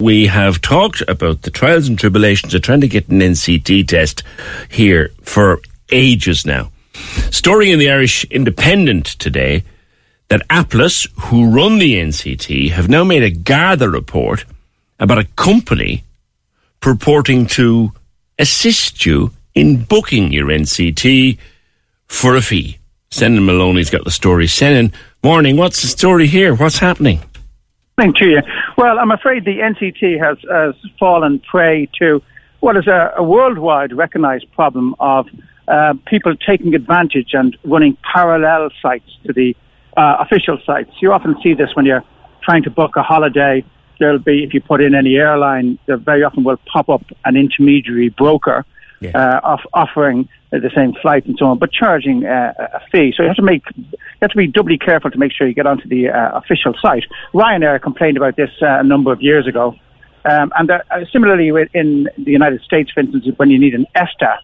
[0.00, 4.22] We have talked about the trials and tribulations of trying to get an NCT test
[4.68, 6.70] here for ages now.
[7.30, 9.62] Story in the Irish Independent today
[10.28, 14.44] that Applus, who run the NCT, have now made a Garda report
[14.98, 16.04] about a company
[16.80, 17.92] purporting to
[18.38, 21.38] assist you in booking your NCT
[22.06, 22.78] for a fee.
[23.10, 24.46] Senan Moloney's got the story.
[24.46, 24.92] Senan,
[25.22, 25.56] morning.
[25.56, 26.54] What's the story here?
[26.54, 27.20] What's happening?
[27.96, 28.42] Thank you.
[28.76, 32.22] Well, I'm afraid the NCT has, has fallen prey to
[32.60, 35.26] what is a, a worldwide recognized problem of
[35.68, 39.54] uh, people taking advantage and running parallel sites to the
[39.96, 40.90] uh, official sites.
[41.00, 42.02] You often see this when you're
[42.42, 43.64] trying to book a holiday.
[44.00, 47.36] There'll be, if you put in any airline, there very often will pop up an
[47.36, 48.66] intermediary broker
[49.00, 49.10] yeah.
[49.14, 53.12] uh, off- offering the same flight and so on, but charging uh, a fee.
[53.16, 53.62] So you have to make
[54.14, 56.74] you have to be doubly careful to make sure you get onto the uh, official
[56.80, 57.04] site.
[57.32, 59.76] Ryanair complained about this uh, a number of years ago,
[60.24, 60.80] um, and uh,
[61.12, 64.38] similarly in the United States, for instance, when you need an ESTA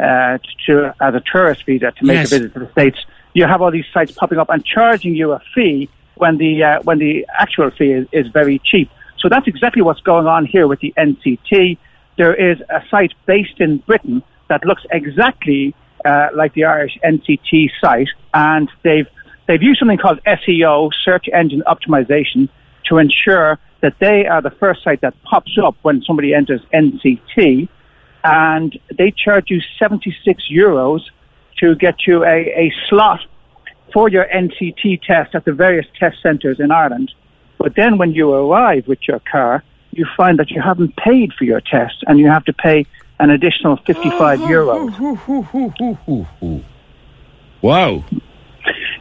[0.00, 2.32] uh, to as a tourist visa to make yes.
[2.32, 2.98] a visit to the states,
[3.34, 6.80] you have all these sites popping up and charging you a fee when the uh,
[6.82, 8.90] when the actual fee is, is very cheap.
[9.18, 11.78] So that's exactly what's going on here with the NCT.
[12.16, 15.74] There is a site based in Britain that looks exactly
[16.06, 19.08] uh, like the Irish NCT site, and they've
[19.46, 22.48] they've used something called SEO, search engine optimization,
[22.88, 27.68] to ensure that they are the first site that pops up when somebody enters NCT,
[28.24, 31.00] and they charge you 76 euros
[31.58, 33.20] to get you a, a slot
[33.92, 37.12] for your NCT test at the various test centres in Ireland.
[37.58, 39.62] But then when you arrive with your car,
[39.92, 42.86] you find that you haven't paid for your test and you have to pay
[43.18, 44.90] an additional 55 euros.
[47.62, 48.04] Wow.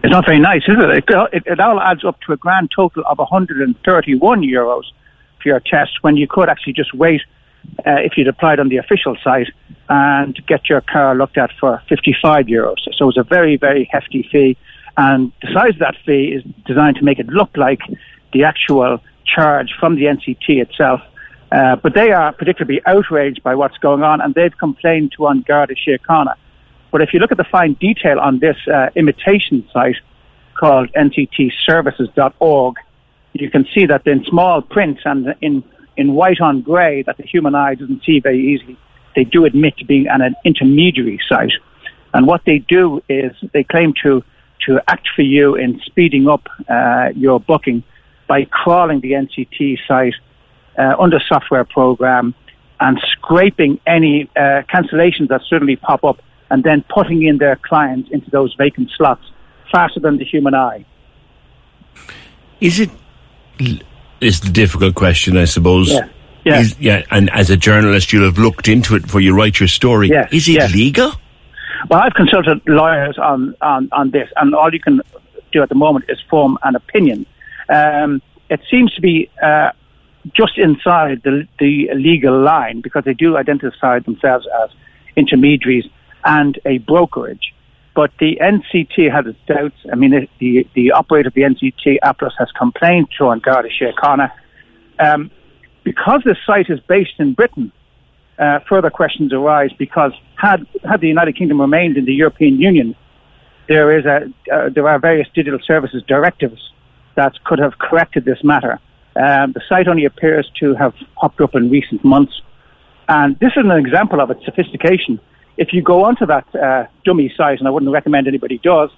[0.04, 0.90] It's not very nice, is it?
[0.90, 1.04] It,
[1.34, 1.44] it?
[1.46, 4.84] it all adds up to a grand total of 131 euros
[5.42, 7.22] for your test when you could actually just wait
[7.80, 9.50] uh, if you'd applied on the official site
[9.90, 12.78] and get your car looked at for 55 euros.
[12.98, 14.58] So it's a very, very hefty fee.
[14.98, 17.82] And the size of that fee is designed to make it look like
[18.34, 21.02] the actual charge from the NCT itself.
[21.56, 25.42] Uh, but they are particularly outraged by what's going on, and they've complained to An
[25.48, 25.74] Garda.
[26.92, 29.96] But if you look at the fine detail on this uh, imitation site
[30.60, 32.76] called nctservices.org,
[33.32, 35.64] you can see that in small print and in,
[35.96, 38.78] in white on grey that the human eye doesn't see very easily,
[39.16, 41.54] they do admit to being an, an intermediary site.
[42.14, 44.26] And what they do is they claim to,
[44.66, 47.82] to act for you in speeding up uh, your booking
[48.28, 50.16] by crawling the NCT site
[50.78, 52.34] uh, under software program
[52.80, 58.10] and scraping any uh, cancellations that suddenly pop up and then putting in their clients
[58.12, 59.24] into those vacant slots
[59.72, 60.86] faster than the human eye.
[62.62, 62.90] Is it?
[63.60, 63.84] it?
[64.22, 65.92] Is the difficult question, I suppose.
[65.92, 66.08] Yeah.
[66.46, 66.60] Yeah.
[66.60, 69.68] Is, yeah, and as a journalist, you'll have looked into it before you write your
[69.68, 70.10] story.
[70.10, 70.28] Yeah.
[70.32, 70.68] Is it yeah.
[70.68, 71.12] legal?
[71.90, 75.02] Well, I've consulted lawyers on, on, on this, and all you can
[75.52, 77.26] do at the moment is form an opinion.
[77.68, 79.72] Um, it seems to be uh,
[80.34, 84.70] just inside the, the legal line because they do identify themselves as
[85.16, 85.86] intermediaries
[86.24, 87.54] and a brokerage.
[87.96, 89.78] But the NCT has its doubts.
[89.92, 94.32] I mean, the, the operator of the NCT, Applus, has complained to An Garda Síochána.
[95.00, 95.32] Um,
[95.84, 97.72] because this site is based in Britain,
[98.38, 102.96] uh, further questions arise because had, had the United Kingdom remained in the European Union,
[103.68, 106.72] there is a, uh, there are various digital services directives
[107.16, 108.80] that could have corrected this matter.
[109.16, 112.34] Um, the site only appears to have popped up in recent months.
[113.08, 115.20] And this is an example of its sophistication.
[115.58, 118.90] If you go onto that uh, dummy site, and I wouldn't recommend anybody does,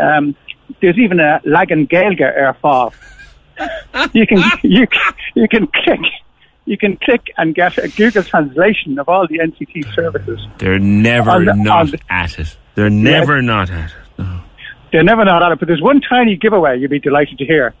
[0.00, 0.34] um,
[0.80, 2.92] there's even a Leagan Gaeilge ar fáil.
[4.14, 4.86] You can you
[5.34, 6.00] you can click
[6.64, 10.40] you can click and get a Google translation of all the NCT services.
[10.58, 12.56] They're never the- not the- at it.
[12.74, 13.96] They're never not at it.
[14.18, 14.40] No.
[14.90, 17.74] They're never not at it, but there's one tiny giveaway you'd be delighted to hear.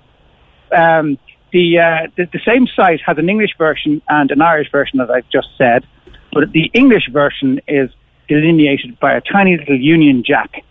[0.76, 1.18] Um,
[1.52, 5.10] the, uh, the the same site has an English version and an Irish version, as
[5.10, 5.86] I've just said,
[6.32, 7.90] but the English version is
[8.28, 10.64] delineated by a tiny little Union Jack,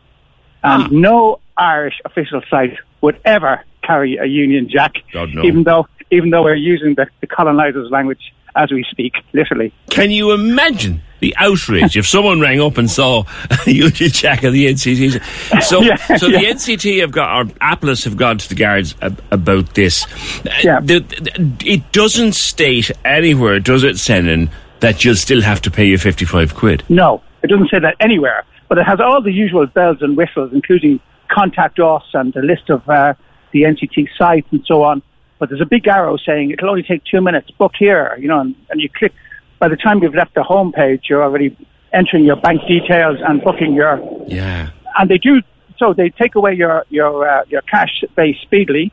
[0.63, 5.43] and no Irish official site would ever carry a Union Jack, God, no.
[5.43, 9.73] even though even though we're using the, the colonizers' language as we speak, literally.
[9.89, 13.23] Can you imagine the outrage if someone rang up and saw
[13.65, 15.61] a Union Jack of the NCT?
[15.63, 16.49] So, Yeah, so the yeah.
[16.51, 20.05] NCT have got, or Applus have gone to the guards ab- about this.
[20.45, 20.79] Uh, Yeah.
[20.81, 24.49] the- the- it doesn't state anywhere, does it, Senan,
[24.81, 26.83] that you'll still have to pay your 55 quid?
[26.89, 30.51] No, it doesn't say that anywhere, but it has all the usual bells and whistles,
[30.53, 33.13] including contact us and a list of uh,
[33.51, 35.01] the NCT sites and so on.
[35.39, 37.49] But there's a big arrow saying it'll only take two minutes.
[37.51, 39.13] Book here, you know, and, and you click.
[39.61, 41.55] By the time you've left the home page, you're already
[41.93, 43.93] entering your bank details and booking your.
[44.27, 44.71] Yeah.
[44.97, 45.41] And they do
[45.77, 45.93] so.
[45.93, 48.91] They take away your your uh, your cash base speedily,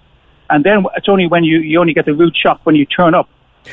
[0.50, 3.14] and then it's only when you you only get the rude shock when you turn
[3.14, 3.28] up,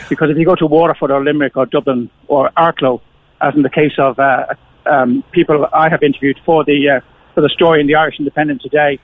[0.07, 3.01] because if you go to Waterford or Limerick or Dublin or Arklow,
[3.42, 4.56] as in the case of uh,
[4.86, 7.00] um, people I have interviewed for the uh,
[7.33, 9.00] for the story in the Irish Independent today,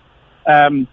[0.47, 0.87] um,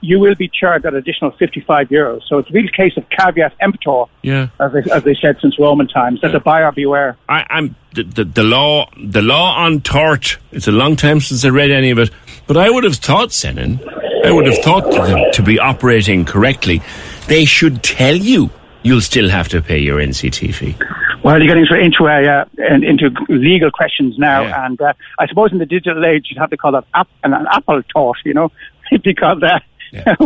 [0.00, 2.20] you will be charged an additional 55 euros.
[2.28, 4.48] So it's a real case of caveat emptor, Yeah.
[4.58, 6.20] as they, as they said since Roman times.
[6.22, 7.16] That the buyer beware.
[7.28, 8.88] I, I'm the, the, the law.
[9.02, 10.38] The law on tort.
[10.52, 12.10] It's a long time since I read any of it,
[12.46, 13.80] but I would have thought, Senan,
[14.24, 16.82] I would have thought to them to be operating correctly,
[17.28, 18.50] they should tell you
[18.82, 20.74] you'll still have to pay your NCT fee.
[21.22, 24.64] Well, you're getting into a, uh, into legal questions now, Yeah.
[24.64, 27.34] and uh, I suppose in the digital age you'd have to call that app, an,
[27.34, 28.50] an Apple tort, you know,
[29.04, 29.58] because uh,
[29.92, 30.16] I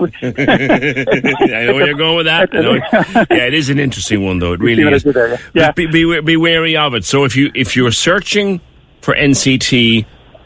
[1.65, 2.51] know where you're going with that.
[3.31, 4.53] Yeah, it is an interesting one, though.
[4.53, 5.03] It really is.
[5.03, 5.39] there, yeah.
[5.55, 5.73] Yeah.
[5.73, 7.05] Be, be, be wary of it.
[7.05, 8.61] So if you if you're searching
[9.01, 10.05] for NCT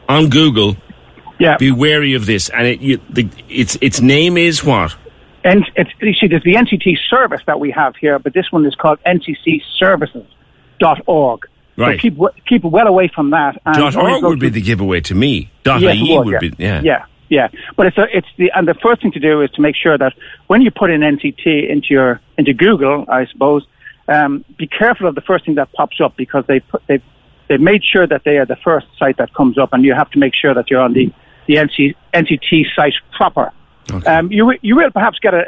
[0.09, 0.77] on Google,
[1.39, 2.49] yeah, be wary of this.
[2.51, 4.97] And it, you, the, its its name is what?
[5.45, 8.67] and it's you see there's the NCT service that we have here, but this one
[8.67, 11.49] is called NCTservices.org.
[11.77, 11.97] Right.
[11.97, 13.57] So keep keep well away from that.
[13.65, 15.53] And org would be the giveaway to me.
[15.63, 16.39] Dot Yes, would, would yeah.
[16.41, 16.81] be yeah.
[16.83, 17.49] yeah, yeah.
[17.77, 19.97] But it's a, it's the and the first thing to do is to make sure
[19.99, 20.15] that
[20.47, 23.67] when you put in NCT into your into Google, I suppose,
[24.09, 27.03] um, be careful of the first thing that pops up because they put they
[27.49, 30.11] they've made sure that they are the first site that comes up, and you have
[30.11, 31.13] to make sure that you're on the
[31.47, 33.53] the NC, NCT site proper.
[34.07, 35.45] Um, you you will perhaps get a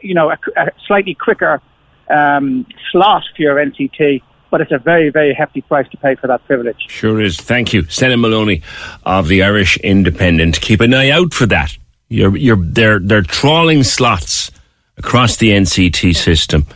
[0.00, 1.62] you know a, a slightly quicker
[2.10, 4.22] um, slot for your NCT,
[4.54, 6.76] but it's a very very hefty price to pay for that privilege.
[6.86, 7.36] Sure is.
[7.36, 8.62] Thank you, Senan Moloney
[9.04, 10.60] of the Irish Independent.
[10.60, 11.76] Keep an eye out for that.
[12.08, 14.52] You're, you're, they're, they're trawling slots
[14.96, 16.68] across the NCT system,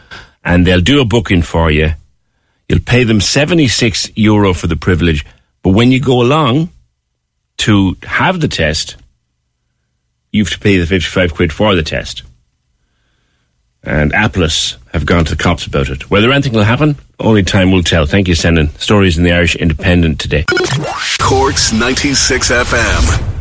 [0.42, 1.90] and they'll do a booking for you.
[2.68, 5.24] You'll pay them 76 euro for the privilege,
[5.62, 6.70] but when you go along
[7.58, 8.96] to have the test,
[10.32, 12.24] you have to pay the 55 quid for the test.
[13.84, 16.10] And Applus have gone to the cops about it.
[16.10, 18.06] Whether anything will happen, only time will tell.
[18.06, 18.78] Thank you, Senan.
[18.80, 20.44] Stories in the Irish Independent today.
[21.20, 23.34] Corks 96 FM.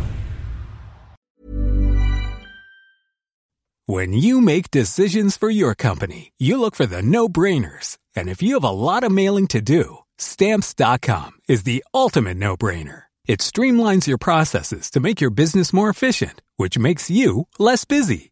[3.90, 7.98] When you make decisions for your company, you look for the no brainers.
[8.18, 12.58] And if you have a lot of mailing to do, stamps.com is the ultimate no
[12.58, 13.04] brainer.
[13.28, 18.32] It streamlines your processes to make your business more efficient, which makes you less busy.